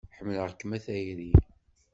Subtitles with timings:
[0.17, 1.31] Ḥemmleɣ-kem a tayri.